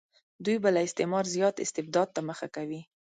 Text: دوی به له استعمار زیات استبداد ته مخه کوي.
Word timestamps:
دوی 0.45 0.57
به 0.63 0.69
له 0.75 0.81
استعمار 0.87 1.25
زیات 1.35 1.55
استبداد 1.65 2.07
ته 2.15 2.19
مخه 2.29 2.47
کوي. 2.55 2.81